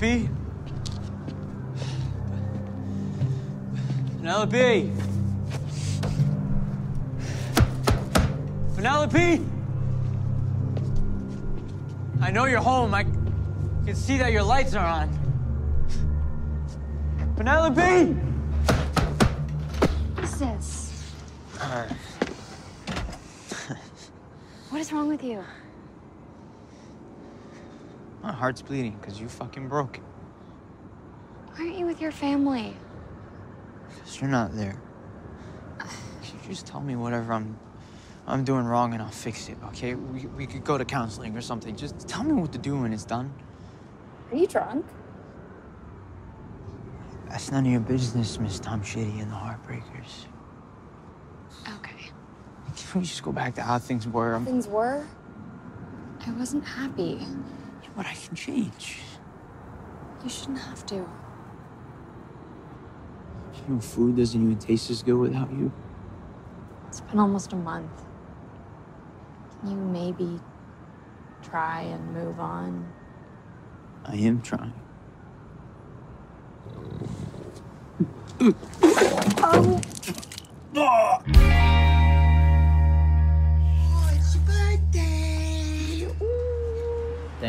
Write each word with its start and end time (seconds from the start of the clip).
Penelope? 0.00 0.30
Penelope? 4.16 4.92
Penelope? 8.76 9.46
I 12.22 12.30
know 12.30 12.46
you're 12.46 12.62
home. 12.62 12.94
I 12.94 13.02
can 13.02 13.94
see 13.94 14.16
that 14.16 14.32
your 14.32 14.42
lights 14.42 14.74
are 14.74 14.86
on. 14.86 15.10
Penelope? 17.36 18.14
What's 20.14 20.38
this? 20.38 21.12
What 24.70 24.80
is 24.80 24.92
wrong 24.94 25.08
with 25.08 25.22
you? 25.22 25.44
My 28.22 28.32
heart's 28.32 28.62
bleeding 28.62 28.96
because 29.00 29.20
you 29.20 29.28
fucking 29.28 29.68
broke 29.68 29.98
it. 29.98 30.04
Why 31.54 31.64
aren't 31.64 31.78
you 31.78 31.86
with 31.86 32.00
your 32.00 32.12
family? 32.12 32.76
Because 33.88 34.20
you're 34.20 34.30
not 34.30 34.54
there. 34.54 34.80
Can 35.78 35.88
you 36.42 36.48
just 36.48 36.66
tell 36.66 36.80
me 36.80 36.96
whatever 36.96 37.32
I'm 37.32 37.58
I'm 38.26 38.44
doing 38.44 38.64
wrong 38.64 38.92
and 38.92 39.02
I'll 39.02 39.08
fix 39.08 39.48
it, 39.48 39.56
okay? 39.68 39.94
We, 39.94 40.26
we 40.26 40.46
could 40.46 40.62
go 40.62 40.78
to 40.78 40.84
counseling 40.84 41.36
or 41.36 41.40
something. 41.40 41.74
Just 41.74 42.06
tell 42.06 42.22
me 42.22 42.32
what 42.32 42.52
to 42.52 42.58
do 42.58 42.78
when 42.80 42.92
it's 42.92 43.04
done. 43.04 43.32
Are 44.30 44.36
you 44.36 44.46
drunk? 44.46 44.86
That's 47.28 47.50
none 47.50 47.66
of 47.66 47.72
your 47.72 47.80
business, 47.80 48.38
Miss 48.38 48.60
Tom 48.60 48.82
Shitty 48.82 49.20
and 49.20 49.32
the 49.32 49.36
Heartbreakers. 49.36 50.26
Okay. 51.76 52.10
Can 52.76 53.00
we 53.00 53.06
just 53.06 53.22
go 53.22 53.32
back 53.32 53.54
to 53.56 53.62
how 53.62 53.78
things 53.78 54.06
were? 54.06 54.40
Things 54.44 54.68
were. 54.68 55.04
I 56.24 56.30
wasn't 56.32 56.64
happy. 56.64 57.26
But 57.96 58.06
I 58.06 58.14
can 58.14 58.34
change. 58.34 58.98
You 60.22 60.30
shouldn't 60.30 60.58
have 60.58 60.84
to. 60.86 60.96
You 60.96 61.06
know, 63.68 63.80
food 63.80 64.16
doesn't 64.16 64.40
even 64.42 64.58
taste 64.58 64.90
as 64.90 65.02
good 65.02 65.16
without 65.16 65.50
you. 65.50 65.72
It's 66.88 67.00
been 67.00 67.18
almost 67.18 67.52
a 67.52 67.56
month. 67.56 68.04
Can 69.60 69.70
you 69.70 69.76
maybe 69.76 70.40
try 71.42 71.82
and 71.82 72.12
move 72.14 72.40
on? 72.40 72.86
I 74.04 74.16
am 74.16 74.40
trying. 74.40 74.72
it's 78.40 79.89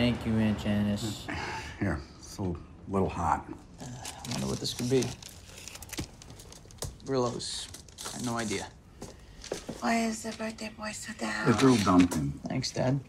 Thank 0.02 0.26
you, 0.26 0.36
Aunt 0.40 0.58
Janice. 0.58 1.28
Here, 1.80 2.02
it's 2.18 2.40
a 2.40 2.54
little 2.88 3.08
hot. 3.08 3.46
Uh, 3.80 3.86
I 3.86 4.32
wonder 4.32 4.48
what 4.48 4.60
this 4.60 4.74
could 4.74 4.90
be. 4.90 5.04
Brillos. 7.06 7.68
I 8.10 8.18
had 8.18 8.26
no 8.26 8.36
idea. 8.36 8.66
Why 9.80 10.00
is 10.06 10.24
the 10.24 10.32
birthday 10.32 10.72
boy 10.76 10.90
so 10.94 11.14
The 11.14 11.20
down? 11.26 11.60
girl 11.60 11.76
dumped 11.86 12.16
him. 12.16 12.42
Thanks, 12.48 12.72
Dad. 12.72 13.00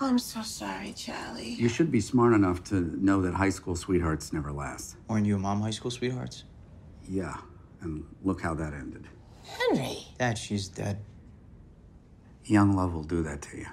I'm 0.00 0.18
so 0.18 0.42
sorry, 0.42 0.92
Charlie. 0.96 1.50
You 1.50 1.68
should 1.68 1.92
be 1.92 2.00
smart 2.00 2.32
enough 2.34 2.64
to 2.64 2.80
know 2.80 3.22
that 3.22 3.34
high 3.34 3.50
school 3.50 3.76
sweethearts 3.76 4.32
never 4.32 4.50
last. 4.50 4.96
Weren't 5.06 5.26
you 5.26 5.34
and 5.34 5.42
Mom 5.44 5.60
high 5.60 5.70
school 5.70 5.92
sweethearts? 5.92 6.42
Yeah, 7.08 7.36
and 7.80 8.04
look 8.24 8.40
how 8.42 8.54
that 8.54 8.74
ended. 8.74 9.06
Henry. 9.44 9.98
Dad, 10.18 10.36
she's 10.36 10.66
dead. 10.66 10.98
Young 12.44 12.74
love 12.74 12.92
will 12.92 13.04
do 13.04 13.22
that 13.22 13.40
to 13.42 13.56
you. 13.56 13.66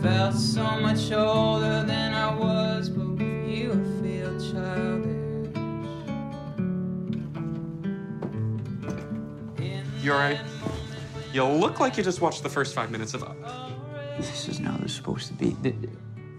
I 0.00 0.02
felt 0.02 0.34
so 0.34 0.80
much 0.80 1.12
older 1.12 1.84
than 1.84 2.14
I 2.14 2.34
was, 2.34 2.88
but 2.88 3.06
with 3.06 3.20
you 3.46 3.72
I 3.72 4.02
feel 4.02 4.30
childish. 4.50 5.54
You 10.02 10.12
alright? 10.12 10.40
You 11.34 11.44
look 11.44 11.80
like 11.80 11.98
you 11.98 12.02
just 12.02 12.22
watched 12.22 12.42
the 12.42 12.48
first 12.48 12.74
five 12.74 12.90
minutes 12.90 13.12
of 13.12 13.22
Up. 13.24 13.36
This 14.16 14.48
is 14.48 14.58
now 14.58 14.74
this 14.78 14.94
supposed 14.94 15.26
to 15.28 15.34
be. 15.34 15.54
th- 15.62 15.74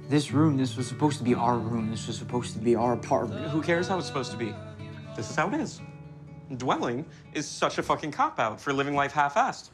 This 0.09 0.31
room, 0.31 0.57
this 0.57 0.75
was 0.75 0.87
supposed 0.87 1.19
to 1.19 1.23
be 1.23 1.35
our 1.35 1.59
room. 1.59 1.91
This 1.91 2.07
was 2.07 2.17
supposed 2.17 2.53
to 2.53 2.59
be 2.59 2.73
our 2.75 2.93
apartment. 2.93 3.47
Who 3.51 3.61
cares 3.61 3.87
how 3.87 3.99
it's 3.99 4.07
supposed 4.07 4.31
to 4.31 4.37
be? 4.37 4.55
This 5.15 5.29
is 5.29 5.35
how 5.35 5.49
it 5.49 5.53
is. 5.53 5.81
Dwelling 6.57 7.05
is 7.33 7.47
such 7.47 7.77
a 7.77 7.83
fucking 7.83 8.11
cop 8.11 8.39
out 8.39 8.59
for 8.59 8.73
living 8.73 8.95
life 8.95 9.11
half 9.11 9.35
assed. 9.35 9.69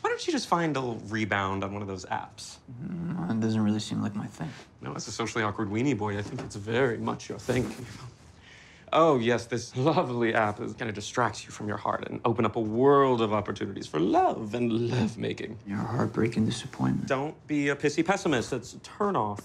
Why 0.00 0.10
don't 0.10 0.26
you 0.26 0.32
just 0.32 0.48
find 0.48 0.76
a 0.76 0.80
little 0.80 1.00
rebound 1.08 1.64
on 1.64 1.72
one 1.72 1.82
of 1.82 1.88
those 1.88 2.04
apps? 2.06 2.56
Uh, 2.68 3.32
It 3.32 3.40
doesn't 3.40 3.62
really 3.62 3.80
seem 3.80 4.02
like 4.02 4.14
my 4.14 4.26
thing. 4.26 4.50
No, 4.80 4.94
as 4.94 5.06
a 5.08 5.12
socially 5.12 5.44
awkward 5.44 5.68
weenie 5.68 5.96
boy, 5.96 6.18
I 6.18 6.22
think 6.22 6.40
it's 6.42 6.56
very 6.56 6.98
much 6.98 7.28
your 7.28 7.38
thing. 7.38 7.72
Oh, 8.92 9.18
yes, 9.18 9.46
this 9.46 9.76
lovely 9.76 10.32
app 10.32 10.60
is 10.60 10.72
kind 10.74 10.88
of 10.88 10.94
distracts 10.94 11.44
you 11.44 11.50
from 11.50 11.66
your 11.68 11.76
heart 11.76 12.06
and 12.08 12.20
open 12.24 12.44
up 12.46 12.56
a 12.56 12.60
world 12.60 13.20
of 13.20 13.32
opportunities 13.32 13.86
for 13.86 13.98
love 13.98 14.54
and 14.54 14.70
love 14.90 15.18
making. 15.18 15.58
You're 15.66 15.80
a 15.80 15.84
heartbreaking 15.84 16.46
disappointment. 16.46 17.08
Don't 17.08 17.34
be 17.48 17.68
a 17.68 17.76
pissy 17.76 18.06
pessimist. 18.06 18.50
That's 18.52 18.74
a 18.74 18.78
turnoff. 18.78 19.40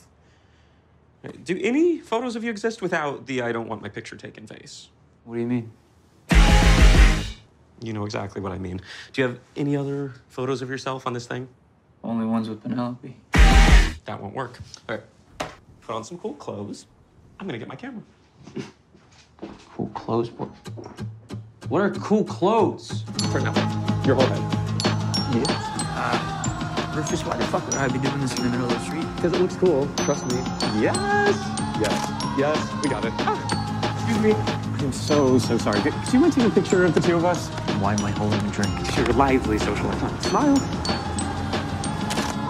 Do 1.43 1.59
any 1.61 1.99
photos 1.99 2.35
of 2.35 2.43
you 2.43 2.49
exist 2.51 2.81
without 2.81 3.25
the 3.25 3.41
I 3.41 3.51
don't 3.51 3.67
want 3.67 3.81
my 3.81 3.89
picture 3.89 4.15
taken 4.15 4.47
face? 4.47 4.89
What 5.23 5.35
do 5.35 5.41
you 5.41 5.47
mean? 5.47 5.71
You 7.81 7.93
know 7.93 8.05
exactly 8.05 8.41
what 8.41 8.51
I 8.51 8.57
mean. 8.59 8.79
Do 9.13 9.21
you 9.21 9.27
have 9.27 9.39
any 9.57 9.75
other 9.75 10.13
photos 10.29 10.61
of 10.61 10.69
yourself 10.69 11.07
on 11.07 11.13
this 11.13 11.25
thing? 11.25 11.47
Only 12.03 12.25
ones 12.25 12.47
with 12.47 12.61
Penelope. 12.61 13.15
That 14.05 14.21
won't 14.21 14.35
work. 14.35 14.59
All 14.87 14.95
right. 14.97 15.49
Put 15.81 15.95
on 15.95 16.03
some 16.03 16.17
cool 16.19 16.33
clothes. 16.35 16.85
I'm 17.39 17.47
gonna 17.47 17.57
get 17.59 17.67
my 17.67 17.75
camera. 17.75 18.03
Cool 19.75 19.87
clothes. 19.87 20.29
What? 20.31 20.49
What 21.69 21.81
are 21.81 21.89
cool 21.91 22.23
clothes? 22.23 23.03
For 23.31 23.39
now. 23.39 23.53
Your 24.05 24.13
whole 24.15 24.27
head. 24.27 25.35
Yeah. 25.35 26.93
Rufus, 26.95 27.25
why 27.25 27.37
the 27.37 27.45
fuck 27.45 27.65
would 27.65 27.75
I 27.75 27.87
be 27.87 27.97
doing 27.97 28.19
this 28.19 28.37
in 28.37 28.43
the 28.43 28.49
middle 28.49 28.65
of 28.67 28.73
the 28.73 28.79
street? 28.79 29.05
Because 29.15 29.33
it 29.33 29.39
looks 29.41 29.55
cool. 29.55 29.87
Trust 30.05 30.27
me. 30.27 30.35
Yes. 30.79 31.35
Yes. 31.79 32.37
Yes. 32.37 32.83
We 32.83 32.89
got 32.89 33.03
it. 33.05 33.13
Ah, 33.19 33.95
excuse 33.95 34.19
me. 34.19 34.33
I'm 34.33 34.91
so, 34.91 35.39
so 35.39 35.57
sorry. 35.57 35.81
Could 35.81 35.93
you 36.13 36.19
mind 36.19 36.33
taking 36.33 36.51
a 36.51 36.53
picture 36.53 36.83
of 36.85 36.93
the 36.93 37.01
two 37.01 37.15
of 37.15 37.25
us? 37.25 37.49
Why 37.81 37.95
am 37.95 38.05
I 38.05 38.11
holding 38.11 38.39
a 38.47 38.51
drink? 38.51 38.95
You're 38.95 39.07
lively 39.13 39.57
social 39.57 39.89
icon. 39.89 40.21
Smile. 40.21 40.55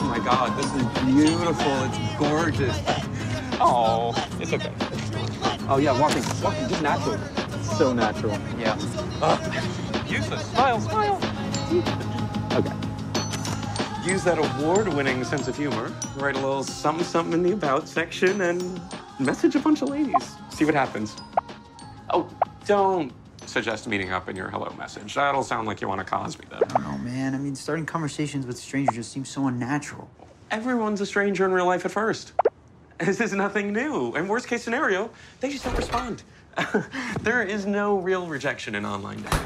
Oh 0.02 0.06
my 0.10 0.20
god, 0.20 0.58
this 0.58 0.66
is 0.76 0.84
beautiful. 1.06 1.72
It's 1.86 1.98
gorgeous. 2.20 2.78
Oh, 3.62 4.14
it's 4.42 4.52
okay. 4.52 4.74
Oh 5.70 5.78
yeah, 5.78 5.98
walking, 5.98 6.22
walking, 6.44 6.68
just 6.68 6.82
natural. 6.82 7.18
So 7.64 7.94
natural. 7.94 8.38
Yeah. 8.60 8.78
Uh, 9.22 9.38
use 10.06 10.28
this. 10.28 10.46
Smile, 10.48 10.82
smile. 10.82 11.16
Okay. 12.52 12.76
Use 14.06 14.26
that 14.26 14.38
award-winning 14.38 15.24
sense 15.24 15.48
of 15.48 15.56
humor. 15.56 15.94
Write 16.18 16.36
a 16.36 16.40
little 16.40 16.62
something, 16.62 17.06
something 17.06 17.32
in 17.32 17.42
the 17.42 17.54
about 17.54 17.88
section, 17.88 18.42
and 18.42 18.82
message 19.18 19.56
a 19.56 19.60
bunch 19.60 19.82
of 19.82 19.88
ladies. 19.88 20.36
See 20.50 20.66
what 20.66 20.74
happens. 20.74 21.16
Oh, 22.10 22.28
don't 22.66 23.14
suggest 23.52 23.88
meeting 23.88 24.12
up 24.12 24.30
in 24.30 24.36
your 24.36 24.50
hello 24.50 24.74
message. 24.78 25.14
That'll 25.14 25.44
sound 25.44 25.68
like 25.68 25.82
you 25.82 25.88
want 25.88 26.00
to 26.00 26.06
cause 26.06 26.40
me 26.40 26.46
then. 26.50 26.64
I 26.64 26.68
don't 26.68 26.84
know, 26.84 26.92
oh, 26.94 26.98
man. 27.00 27.36
I 27.36 27.38
mean, 27.38 27.56
starting 27.56 27.86
conversations 27.86 28.46
with 28.46 28.58
strangers 28.58 28.96
just 28.96 29.12
seems 29.12 29.30
so 29.30 29.48
unnatural. 29.48 30.10
Everyone's 30.50 31.02
a 31.02 31.06
stranger 31.06 31.46
in 31.46 31.52
real 31.52 31.66
life 31.66 31.86
at 31.86 31.92
first. 31.92 32.34
This 33.00 33.20
is 33.20 33.34
nothing 33.34 33.74
new. 33.74 34.14
And 34.14 34.30
worst 34.30 34.48
case 34.48 34.64
scenario, 34.64 35.10
they 35.40 35.50
just 35.50 35.66
don't 35.66 35.76
respond. 35.76 36.24
there 37.22 37.42
is 37.42 37.66
no 37.66 37.98
real 37.98 38.28
rejection 38.28 38.76
in 38.76 38.86
online 38.86 39.22
dating. 39.24 39.40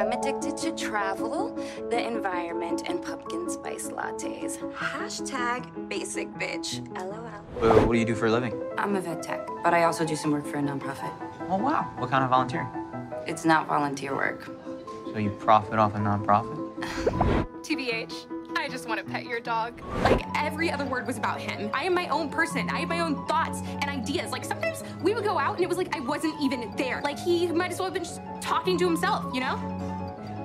I'm 0.00 0.12
addicted 0.12 0.56
to 0.56 0.72
travel, 0.72 1.54
the 1.90 2.06
environment, 2.06 2.84
and 2.86 3.02
pumpkin 3.02 3.50
spice 3.50 3.88
lattes. 3.88 4.56
Hashtag 4.72 5.90
basic 5.90 6.32
bitch. 6.38 6.80
LOL. 6.96 7.86
What 7.86 7.92
do 7.92 7.98
you 7.98 8.06
do 8.06 8.14
for 8.14 8.28
a 8.28 8.30
living? 8.30 8.58
I'm 8.78 8.96
a 8.96 9.00
vet 9.02 9.22
tech, 9.22 9.46
but 9.62 9.74
I 9.74 9.84
also 9.84 10.06
do 10.06 10.16
some 10.16 10.30
work 10.30 10.46
for 10.46 10.56
a 10.56 10.62
nonprofit. 10.62 11.12
Oh, 11.50 11.58
wow. 11.58 11.92
What 11.98 12.08
kind 12.08 12.24
of 12.24 12.30
volunteering? 12.30 12.68
It's 13.26 13.44
not 13.44 13.66
volunteer 13.66 14.14
work. 14.14 14.46
So 15.12 15.18
you 15.18 15.28
profit 15.28 15.78
off 15.78 15.94
a 15.94 15.98
nonprofit? 15.98 17.46
Want 18.90 19.06
to 19.06 19.12
pet 19.12 19.24
your 19.24 19.38
dog. 19.38 19.80
Like 20.02 20.20
every 20.36 20.68
other 20.68 20.84
word 20.84 21.06
was 21.06 21.16
about 21.16 21.40
him. 21.40 21.70
I 21.72 21.84
am 21.84 21.94
my 21.94 22.08
own 22.08 22.28
person. 22.28 22.68
I 22.70 22.80
have 22.80 22.88
my 22.88 22.98
own 22.98 23.24
thoughts 23.28 23.60
and 23.60 23.84
ideas. 23.84 24.32
Like 24.32 24.44
sometimes 24.44 24.82
we 25.00 25.14
would 25.14 25.22
go 25.22 25.38
out 25.38 25.54
and 25.54 25.62
it 25.62 25.68
was 25.68 25.78
like 25.78 25.94
I 25.94 26.00
wasn't 26.00 26.34
even 26.42 26.72
there. 26.76 27.00
Like 27.04 27.16
he 27.16 27.46
might 27.46 27.70
as 27.70 27.78
well 27.78 27.86
have 27.86 27.94
been 27.94 28.02
just 28.02 28.20
talking 28.40 28.76
to 28.78 28.84
himself, 28.84 29.32
you 29.32 29.38
know? 29.38 29.99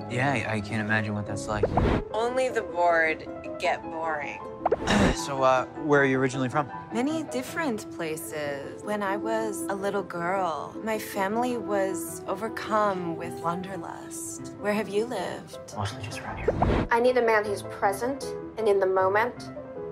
Yeah, 0.09 0.31
I, 0.31 0.55
I 0.55 0.61
can't 0.61 0.81
imagine 0.81 1.13
what 1.13 1.25
that's 1.25 1.47
like. 1.47 1.65
Only 2.13 2.49
the 2.49 2.61
bored 2.61 3.27
get 3.59 3.83
boring. 3.83 4.39
So, 5.15 5.43
uh, 5.43 5.65
where 5.85 6.01
are 6.01 6.05
you 6.05 6.19
originally 6.19 6.49
from? 6.49 6.69
Many 6.93 7.23
different 7.23 7.89
places. 7.95 8.83
When 8.83 9.01
I 9.01 9.15
was 9.15 9.61
a 9.69 9.73
little 9.73 10.03
girl, 10.03 10.75
my 10.83 10.99
family 10.99 11.55
was 11.57 12.21
overcome 12.27 13.15
with 13.15 13.33
wanderlust. 13.39 14.53
Where 14.59 14.73
have 14.73 14.89
you 14.89 15.05
lived? 15.05 15.57
Mostly 15.77 16.03
just 16.03 16.19
around 16.19 16.39
here. 16.39 16.87
I 16.91 16.99
need 16.99 17.17
a 17.17 17.25
man 17.25 17.45
who's 17.45 17.63
present 17.63 18.35
and 18.57 18.67
in 18.67 18.77
the 18.79 18.85
moment 18.85 19.51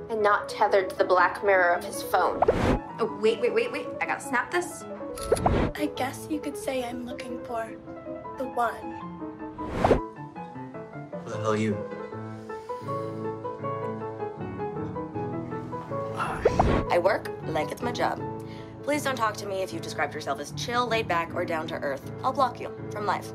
and 0.09 0.21
not 0.21 0.49
tethered 0.49 0.89
to 0.89 0.95
the 0.97 1.05
black 1.05 1.43
mirror 1.43 1.73
of 1.73 1.83
his 1.85 2.03
phone. 2.03 2.43
Oh, 2.99 3.17
wait, 3.21 3.39
wait, 3.39 3.53
wait, 3.53 3.71
wait. 3.71 3.87
I 4.01 4.05
gotta 4.05 4.21
snap 4.21 4.51
this. 4.51 4.83
I 5.75 5.89
guess 5.95 6.27
you 6.29 6.39
could 6.39 6.57
say 6.57 6.83
I'm 6.83 7.05
looking 7.05 7.39
for 7.45 7.71
the 8.37 8.45
one. 8.45 9.12
Who 11.23 11.29
the 11.29 11.37
hell 11.37 11.51
are 11.51 11.57
you? 11.57 11.77
I 16.91 16.99
work 16.99 17.31
like 17.47 17.71
it's 17.71 17.81
my 17.81 17.91
job. 17.91 18.21
Please 18.83 19.03
don't 19.03 19.15
talk 19.15 19.35
to 19.37 19.45
me 19.45 19.63
if 19.63 19.73
you've 19.73 19.81
described 19.81 20.13
yourself 20.13 20.39
as 20.39 20.51
chill, 20.51 20.87
laid 20.87 21.07
back, 21.07 21.33
or 21.33 21.45
down 21.45 21.67
to 21.67 21.75
earth. 21.75 22.11
I'll 22.23 22.33
block 22.33 22.59
you 22.59 22.71
from 22.91 23.05
life. 23.05 23.31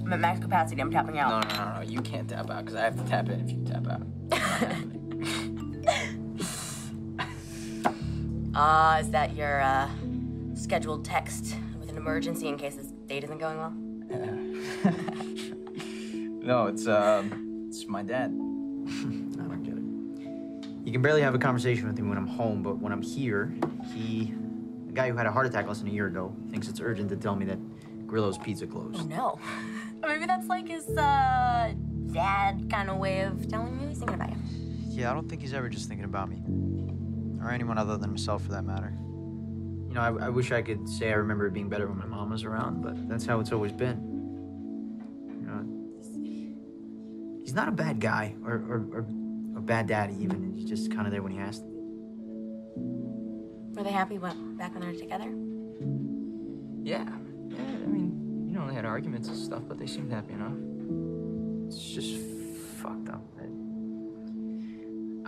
I'm 0.00 0.12
at 0.12 0.20
max 0.20 0.40
capacity. 0.40 0.80
I'm 0.80 0.90
tapping 0.90 1.18
out. 1.18 1.28
No, 1.28 1.40
no, 1.48 1.64
no, 1.64 1.74
no. 1.80 1.82
You 1.82 2.00
can't 2.00 2.28
tap 2.28 2.50
out 2.50 2.64
because 2.64 2.76
I 2.76 2.84
have 2.84 2.96
to 2.96 3.04
tap 3.08 3.28
in 3.28 3.40
if 3.40 3.50
you 3.50 3.62
tap 3.64 3.86
out. 3.86 4.02
Ah, 8.60 8.98
is 8.98 9.10
that 9.10 9.36
your 9.36 9.60
uh, 9.60 9.88
scheduled 10.54 11.04
text 11.04 11.54
with 11.54 11.67
an 11.98 12.06
emergency 12.06 12.48
in 12.48 12.56
case 12.56 12.76
this 12.76 12.92
date 13.06 13.24
isn't 13.24 13.38
going 13.38 13.58
well? 13.58 13.74
No, 16.40 16.66
it's 16.66 16.86
um, 16.86 17.66
it's 17.68 17.86
my 17.86 18.02
dad. 18.02 18.30
I 18.30 18.30
don't 18.30 19.62
get 19.62 19.74
it. 19.74 20.82
He 20.82 20.90
can 20.90 21.02
barely 21.02 21.20
have 21.20 21.34
a 21.34 21.38
conversation 21.38 21.86
with 21.86 21.98
him 21.98 22.08
when 22.08 22.16
I'm 22.16 22.26
home, 22.26 22.62
but 22.62 22.78
when 22.78 22.90
I'm 22.90 23.02
here, 23.02 23.52
he, 23.92 24.32
a 24.88 24.92
guy 24.92 25.10
who 25.10 25.16
had 25.16 25.26
a 25.26 25.30
heart 25.30 25.44
attack 25.44 25.66
less 25.66 25.80
than 25.80 25.88
a 25.88 25.92
year 25.92 26.06
ago, 26.06 26.34
thinks 26.50 26.66
it's 26.66 26.80
urgent 26.80 27.10
to 27.10 27.16
tell 27.16 27.36
me 27.36 27.44
that 27.44 27.58
Grillo's 28.06 28.38
Pizza 28.38 28.66
closed. 28.66 28.98
Oh 28.98 29.04
no. 29.04 29.38
Maybe 30.00 30.24
that's 30.24 30.46
like 30.46 30.66
his 30.68 30.88
uh, 30.88 31.74
dad 32.14 32.70
kind 32.70 32.88
of 32.88 32.96
way 32.96 33.20
of 33.24 33.46
telling 33.48 33.78
you 33.78 33.88
he's 33.88 33.98
thinking 33.98 34.14
about 34.14 34.30
you. 34.30 34.36
Yeah, 34.88 35.10
I 35.10 35.14
don't 35.14 35.28
think 35.28 35.42
he's 35.42 35.52
ever 35.52 35.68
just 35.68 35.86
thinking 35.86 36.06
about 36.06 36.30
me, 36.30 36.38
or 37.42 37.50
anyone 37.50 37.76
other 37.76 37.98
than 37.98 38.08
himself, 38.08 38.44
for 38.44 38.52
that 38.52 38.64
matter. 38.64 38.94
You 39.98 40.04
know, 40.04 40.20
I, 40.20 40.26
I 40.26 40.28
wish 40.28 40.52
I 40.52 40.62
could 40.62 40.88
say 40.88 41.08
I 41.08 41.14
remember 41.14 41.48
it 41.48 41.52
being 41.52 41.68
better 41.68 41.88
when 41.88 41.98
my 41.98 42.06
mom 42.06 42.30
was 42.30 42.44
around, 42.44 42.82
but 42.82 43.08
that's 43.08 43.26
how 43.26 43.40
it's 43.40 43.50
always 43.50 43.72
been. 43.72 43.98
You 45.28 45.46
know, 45.48 47.40
he's 47.42 47.52
not 47.52 47.66
a 47.66 47.72
bad 47.72 47.98
guy 47.98 48.36
or 48.44 48.52
or, 48.52 48.86
or 48.92 49.00
a 49.56 49.60
bad 49.60 49.88
daddy 49.88 50.14
even. 50.20 50.52
He's 50.54 50.66
just 50.66 50.92
kind 50.92 51.08
of 51.08 51.12
there 51.12 51.20
when 51.20 51.32
he 51.32 51.38
has 51.38 51.58
to. 51.58 51.64
be. 51.64 51.72
Were 53.74 53.82
they 53.82 53.90
happy 53.90 54.18
when, 54.18 54.56
back 54.56 54.72
when 54.72 54.82
they 54.82 54.86
were 54.86 54.94
together? 54.94 55.34
Yeah, 56.84 57.02
yeah. 57.48 57.58
I 57.58 57.86
mean, 57.88 58.46
you 58.46 58.54
know, 58.54 58.68
they 58.68 58.74
had 58.74 58.84
arguments 58.84 59.26
and 59.26 59.36
stuff, 59.36 59.64
but 59.66 59.78
they 59.78 59.88
seemed 59.88 60.12
happy 60.12 60.34
enough. 60.34 60.54
It's 61.66 61.82
just 61.82 62.20
fucked 62.80 63.08
up. 63.08 63.24
I, 63.40 63.46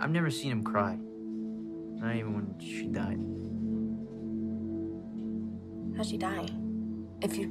I've 0.01 0.11
never 0.11 0.31
seen 0.31 0.53
him 0.53 0.63
cry. 0.63 0.97
Not 0.97 2.15
even 2.15 2.33
when 2.35 2.55
she 2.61 2.87
died. 2.87 3.19
How'd 6.01 6.09
she 6.09 6.17
die? 6.17 6.47
If 7.21 7.37
you 7.37 7.45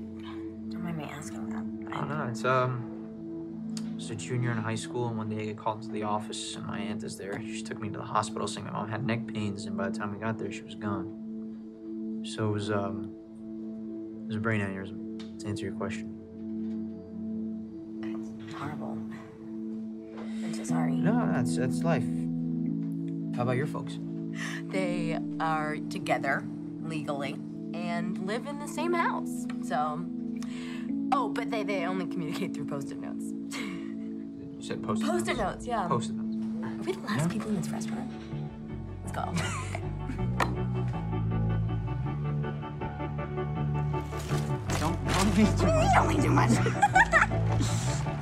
don't 0.70 0.82
mind 0.82 0.96
me 0.96 1.04
asking 1.04 1.50
that. 1.50 1.94
I 1.94 2.00
don't 2.00 2.08
know. 2.08 2.26
It's 2.28 2.44
um, 2.44 3.76
I 3.78 3.94
was 3.94 4.10
a 4.10 4.16
junior 4.16 4.50
in 4.50 4.58
high 4.58 4.74
school, 4.74 5.06
and 5.06 5.16
one 5.16 5.28
day 5.28 5.42
I 5.42 5.44
get 5.44 5.56
called 5.56 5.82
into 5.82 5.92
the 5.92 6.02
office, 6.02 6.56
and 6.56 6.66
my 6.66 6.80
aunt 6.80 7.04
is 7.04 7.16
there. 7.16 7.40
She 7.46 7.62
took 7.62 7.80
me 7.80 7.90
to 7.90 7.98
the 7.98 8.04
hospital, 8.04 8.48
saying 8.48 8.66
my 8.66 8.72
mom 8.72 8.88
had 8.88 9.06
neck 9.06 9.24
pains, 9.28 9.66
and 9.66 9.76
by 9.76 9.88
the 9.88 9.96
time 9.96 10.12
we 10.12 10.18
got 10.18 10.36
there, 10.36 10.50
she 10.50 10.62
was 10.62 10.74
gone. 10.74 12.24
So 12.24 12.48
it 12.48 12.50
was 12.50 12.72
um, 12.72 13.14
it 14.24 14.26
was 14.26 14.34
a 14.34 14.40
brain 14.40 14.60
aneurysm. 14.60 15.38
To 15.38 15.46
answer 15.46 15.66
your 15.66 15.74
question. 15.74 16.08
Horrible. 18.58 18.98
I'm 20.18 20.54
so 20.54 20.64
sorry. 20.64 20.94
No, 20.94 21.30
that's 21.32 21.56
that's 21.56 21.84
life. 21.84 22.02
How 23.36 23.42
about 23.42 23.56
your 23.56 23.68
folks? 23.68 24.00
They 24.64 25.20
are 25.38 25.76
together 25.76 26.44
legally 26.82 27.36
and 28.00 28.26
live 28.26 28.46
in 28.46 28.58
the 28.58 28.66
same 28.66 28.94
house. 28.94 29.46
So, 29.62 30.06
oh, 31.12 31.28
but 31.28 31.50
they, 31.50 31.62
they 31.62 31.84
only 31.84 32.06
communicate 32.06 32.54
through 32.54 32.64
post-it 32.64 32.98
notes. 32.98 33.26
You 33.56 34.62
said 34.62 34.82
post. 34.82 35.02
Post-it 35.02 35.36
notes, 35.36 35.66
yeah. 35.66 35.86
Post-it 35.86 36.16
notes. 36.16 36.36
Are 36.64 36.82
we 36.82 36.92
the 36.92 37.00
last 37.00 37.28
people 37.28 37.50
in 37.50 37.56
this 37.56 37.68
restaurant? 37.68 38.10
Let's 39.04 39.12
go. 39.12 39.24
Don't 44.80 44.96
don't 45.06 45.36
be 45.36 45.44
too 45.44 45.66
much. 45.66 45.94
Don't 45.94 46.08
be 46.08 46.22
too 46.22 46.30
much. 46.30 46.50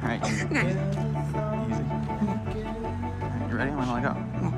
All 0.03 0.09
right. 0.09 0.21
Easy. 0.27 0.45
All 0.45 0.55
right, 3.31 3.49
you 3.49 3.57
ready? 3.57 3.71
I'm 3.71 3.79
gonna 3.79 3.95
let 3.95 4.03
go. 4.03 4.57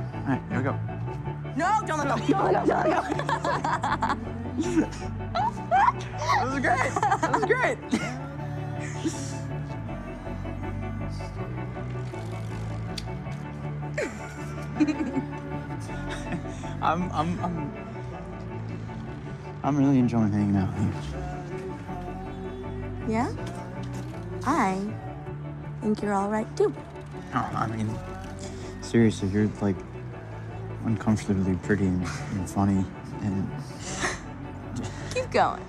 No, 1.61 1.83
don't 1.87 1.99
let 1.99 2.09
go. 2.09 2.17
Don't 2.27 2.53
let 2.53 2.67
go. 2.67 2.73
Don't 2.73 2.91
let 2.91 3.03
go. 3.03 4.89
That 6.37 6.47
was 6.49 6.59
great. 6.61 6.91
That 7.21 7.33
was 7.33 7.45
great. 7.45 7.79
I'm 16.83 17.13
I'm 17.13 17.39
I'm 17.45 17.73
I'm 19.63 19.77
really 19.77 19.99
enjoying 19.99 20.33
hanging 20.33 20.57
out 20.57 20.73
with 20.73 20.83
you. 23.07 23.13
Yeah? 23.13 23.31
I 24.47 24.81
think 25.83 26.01
you're 26.01 26.15
all 26.15 26.31
right 26.31 26.49
too. 26.57 26.73
No, 27.35 27.41
I 27.41 27.67
mean, 27.67 27.95
seriously, 28.81 29.29
you're 29.29 29.51
like 29.61 29.77
uncomfortably 30.85 31.57
pretty 31.63 31.87
and, 31.87 32.07
and 32.33 32.49
funny, 32.49 32.85
and 33.23 33.51
Keep 35.15 35.31
going. 35.31 35.65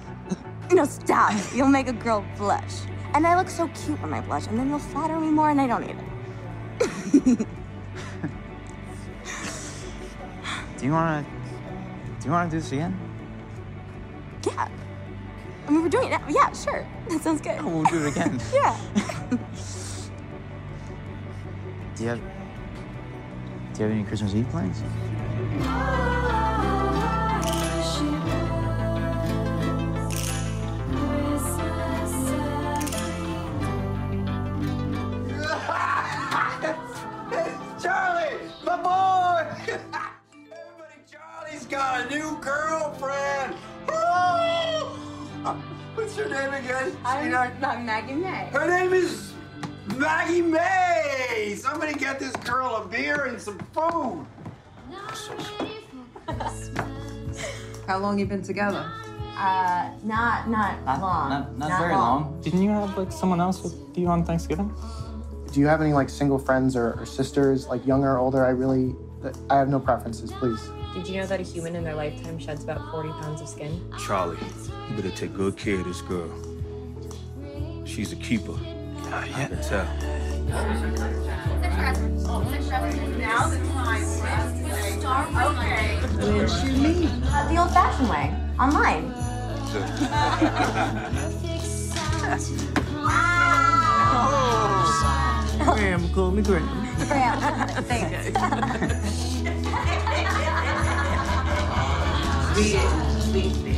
No, 0.71 0.85
stop. 0.85 1.33
You'll 1.53 1.67
make 1.67 1.87
a 1.87 1.93
girl 1.93 2.23
blush. 2.37 2.81
And 3.13 3.27
I 3.27 3.35
look 3.35 3.49
so 3.49 3.67
cute 3.69 4.01
when 4.01 4.13
I 4.13 4.21
blush, 4.21 4.47
and 4.47 4.57
then 4.57 4.69
you'll 4.69 4.79
flatter 4.79 5.19
me 5.19 5.29
more, 5.29 5.49
and 5.49 5.59
I 5.59 5.67
don't 5.67 5.85
need 5.85 5.97
it. 5.97 6.05
do 10.77 10.85
you 10.85 10.91
wanna 10.91 11.25
do 12.19 12.25
you 12.25 12.31
wanna 12.31 12.49
do 12.49 12.59
this 12.59 12.71
again? 12.71 12.97
Yeah. 14.47 14.69
I 15.67 15.71
mean, 15.71 15.83
we're 15.83 15.89
doing 15.89 16.07
it 16.07 16.11
now. 16.11 16.27
Yeah, 16.29 16.51
sure. 16.53 16.87
That 17.09 17.21
sounds 17.21 17.41
good. 17.41 17.57
Oh, 17.59 17.67
we'll 17.67 17.83
do 17.83 18.05
it 18.05 18.11
again. 18.11 18.39
Yeah. 18.53 18.77
Do 21.95 22.03
you 22.03 22.09
have 22.09 22.40
Do 23.73 23.83
you 23.83 23.89
have 23.89 23.91
any 23.91 24.03
Christmas 24.03 24.33
Eve 24.35 24.47
plans? 24.49 24.81
Charlie, 37.81 38.37
my 38.63 38.77
boy! 38.77 39.47
Everybody, 39.67 41.01
Charlie's 41.11 41.65
got 41.65 42.05
a 42.05 42.09
new 42.15 42.37
girlfriend! 42.41 43.55
Woo! 43.87 43.95
Uh, 45.45 45.55
What's 45.95 46.15
her 46.17 46.29
name 46.29 46.53
again? 46.53 46.91
sweetheart? 46.91 47.53
I'm 47.63 47.85
Maggie 47.85 48.13
Mae. 48.13 48.49
Her 48.51 48.67
name 48.67 48.93
is 48.93 49.33
Maggie 49.97 50.41
Mae! 50.43 50.90
Somebody 51.55 51.93
get 51.93 52.19
this 52.19 52.35
girl 52.37 52.75
a 52.77 52.87
beer 52.87 53.25
and 53.25 53.41
some 53.41 53.59
food! 53.73 54.25
How 57.87 57.97
long 57.97 58.19
you 58.19 58.25
been 58.25 58.41
together? 58.41 58.89
Uh, 59.35 59.91
not 60.03 60.49
not, 60.49 60.85
long. 61.01 61.29
Not, 61.29 61.57
not, 61.57 61.79
very 61.79 61.93
long. 61.93 62.39
Didn't 62.41 62.61
you 62.61 62.69
have 62.69 62.97
like 62.97 63.11
someone 63.11 63.41
else 63.41 63.63
with 63.63 63.73
you 63.95 64.07
on 64.07 64.23
Thanksgiving? 64.23 64.73
Do 65.51 65.59
you 65.59 65.67
have 65.67 65.81
any 65.81 65.93
like 65.93 66.09
single 66.09 66.39
friends 66.39 66.75
or, 66.75 66.93
or 66.99 67.05
sisters, 67.05 67.67
like 67.67 67.85
younger 67.85 68.11
or 68.11 68.17
older? 68.19 68.45
I 68.45 68.49
really, 68.49 68.95
I 69.49 69.57
have 69.57 69.67
no 69.67 69.79
preferences, 69.79 70.31
please. 70.31 70.61
Did 70.93 71.07
you 71.07 71.17
know 71.17 71.25
that 71.25 71.39
a 71.39 71.43
human 71.43 71.75
in 71.75 71.83
their 71.83 71.95
lifetime 71.95 72.37
sheds 72.37 72.63
about 72.63 72.91
40 72.91 73.09
pounds 73.09 73.41
of 73.41 73.47
skin? 73.47 73.81
Charlie, 74.05 74.37
you 74.89 74.95
better 74.95 75.11
take 75.11 75.33
good 75.33 75.57
care 75.57 75.79
of 75.79 75.85
this 75.85 76.01
girl. 76.01 76.31
She's 77.85 78.11
a 78.13 78.17
keeper. 78.17 78.57
I 79.13 79.27
can 79.27 79.57
tell. 79.61 79.85
Now 83.17 83.47
the 83.47 83.57
time 83.73 84.03
for 84.03 84.27
us 84.27 84.59
to 84.59 84.65
start. 84.99 85.27
Okay. 85.35 85.97
Which 86.39 86.53
you 86.63 86.71
mean? 86.81 87.09
Uh, 87.25 87.47
the 87.49 87.57
old-fashioned 87.57 88.09
way, 88.09 88.33
online. 88.59 89.13
Graham, 95.75 96.09
call 96.13 96.31
me 96.31 96.41
Graham. 96.41 96.67
Graham. 97.07 97.39
Thanks. 97.83 99.21
Maggie 103.31 103.70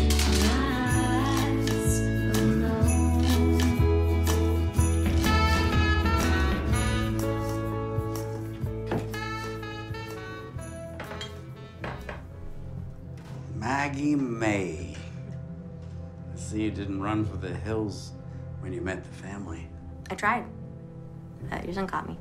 see 16.54 16.62
you 16.62 16.72
didn't 16.72 17.02
run 17.02 17.26
for 17.26 17.38
the 17.38 17.50
hills 17.52 18.12
when 18.60 18.72
you 18.72 18.80
met 18.80 19.04
the 19.04 19.10
family. 19.10 19.68
I 20.12 20.16
tried. 20.16 20.46
Uh, 21.52 21.56
you 21.62 21.74
didn't 21.74 21.88
caught 21.88 22.08
me. 22.08 22.16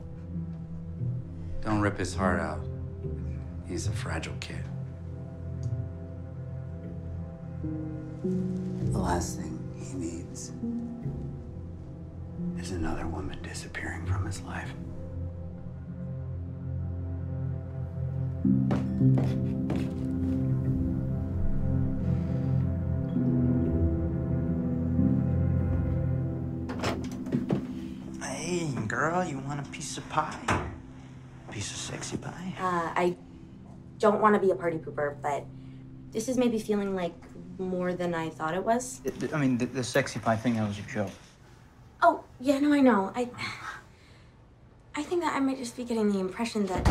Don't 1.61 1.83
rip 1.83 1.99
his 1.99 2.15
heart 2.15 2.41
out. 2.41 2.67
He's 3.69 3.87
a 3.87 3.93
fragile 3.93 4.33
kid. 4.41 4.65
The 7.63 8.99
last 8.99 9.37
thing 9.37 9.59
he 9.77 9.95
needs 9.99 10.53
is 12.59 12.71
another 12.71 13.07
woman 13.07 13.39
disappearing 13.43 14.07
from 14.07 14.25
his 14.25 14.41
life. 14.43 14.73
Hey, 28.43 28.67
girl, 28.89 29.25
you 29.25 29.39
want 29.39 29.61
a 29.61 29.71
piece 29.71 29.97
of 29.99 30.09
pie? 30.09 30.67
Piece 31.53 31.71
of 31.71 31.77
sexy 31.77 32.17
pie? 32.17 32.53
Uh, 32.59 32.91
I 32.93 33.17
don't 34.01 34.21
want 34.21 34.35
to 34.35 34.41
be 34.41 34.51
a 34.51 34.57
party 34.57 34.79
pooper, 34.79 35.15
but 35.23 35.47
this 36.11 36.29
is 36.29 36.37
maybe 36.37 36.59
feeling 36.59 36.97
like 36.97 37.15
more 37.59 37.95
than 37.95 38.17
I 38.17 38.31
thought 38.31 38.55
it 38.55 38.65
was. 38.65 39.01
I 39.33 39.39
mean, 39.39 39.59
the, 39.59 39.67
the 39.67 39.85
sexy 39.85 40.19
pie 40.19 40.35
thing, 40.35 40.57
that 40.57 40.67
was 40.67 40.77
a 40.77 40.83
joke. 40.83 41.13
Oh, 42.03 42.25
yeah, 42.41 42.59
no, 42.59 42.73
I 42.73 42.81
know. 42.81 43.13
I 43.15 43.31
I 44.97 45.05
think 45.05 45.23
that 45.23 45.37
I 45.37 45.39
might 45.39 45.59
just 45.59 45.77
be 45.77 45.85
getting 45.85 46.11
the 46.11 46.19
impression 46.19 46.67
that 46.67 46.85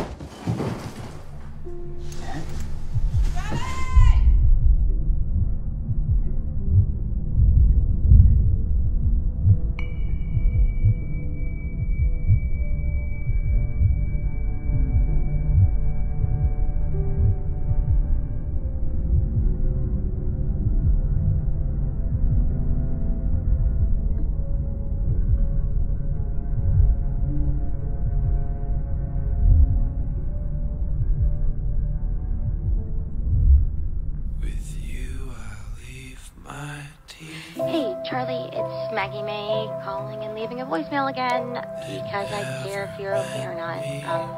Charlie, 38.12 38.50
it's 38.52 38.92
Maggie 38.92 39.22
Mae 39.22 39.70
calling 39.82 40.22
and 40.22 40.34
leaving 40.34 40.60
a 40.60 40.66
voicemail 40.66 41.08
again 41.08 41.54
because 41.88 42.30
I 42.30 42.62
care 42.62 42.84
if 42.84 43.00
you're 43.00 43.16
okay 43.16 43.46
or 43.46 43.54
not. 43.54 43.82
Um, 44.04 44.28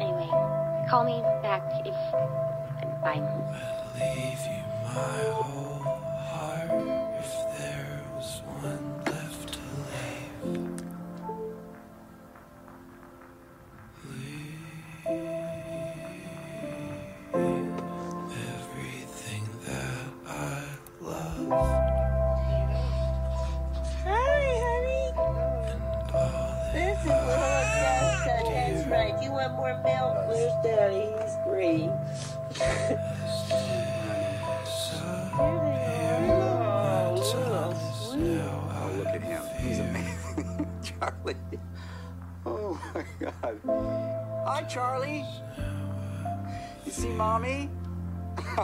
anyway, 0.00 0.30
call 0.88 1.04
me 1.04 1.20
back 1.42 1.62
if. 1.84 1.94
Bye. 3.02 3.20
Charlie. 41.08 41.36
Oh 42.44 42.80
my 42.94 43.04
God. 43.18 43.60
Hi, 44.46 44.62
Charlie. 44.64 45.24
You 46.84 46.92
see 46.92 47.08
mommy? 47.08 47.66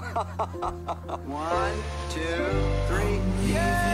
One, 1.26 1.72
two, 2.10 2.44
three. 2.88 3.20
Yes. 3.50 3.84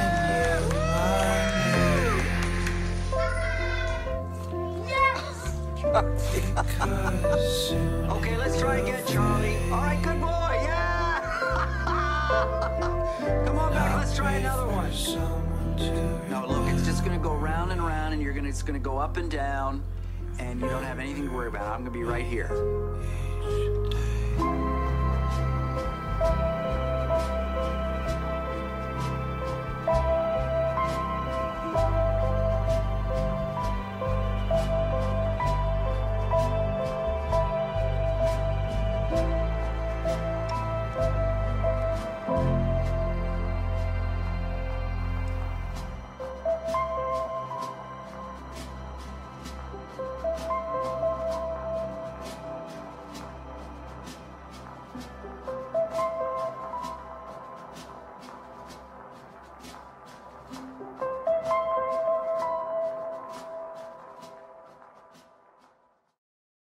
okay, 8.10 8.36
let's 8.36 8.58
try 8.60 8.76
again, 8.76 9.02
Charlie. 9.06 9.56
All 9.70 9.80
right, 9.80 10.02
good 10.02 10.20
boy. 10.20 10.60
Yeah. 10.62 11.20
Come 13.46 13.58
on 13.58 13.72
back. 13.72 13.96
Let's 13.96 14.14
try 14.14 14.32
another 14.34 14.66
one. 14.66 15.49
No, 15.78 16.46
look, 16.48 16.66
it's 16.68 16.84
just 16.84 17.04
gonna 17.04 17.18
go 17.18 17.34
round 17.34 17.72
and 17.72 17.84
round, 17.84 18.12
and 18.12 18.22
you're 18.22 18.32
gonna 18.32 18.48
it's 18.48 18.62
gonna 18.62 18.78
go 18.78 18.98
up 18.98 19.16
and 19.16 19.30
down, 19.30 19.82
and 20.38 20.60
you 20.60 20.68
don't 20.68 20.82
have 20.82 20.98
anything 20.98 21.28
to 21.28 21.34
worry 21.34 21.48
about. 21.48 21.72
I'm 21.72 21.80
gonna 21.80 21.90
be 21.90 22.02
right 22.02 22.26
here. 22.26 22.48